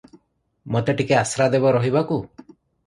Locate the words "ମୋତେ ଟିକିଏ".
0.75-1.21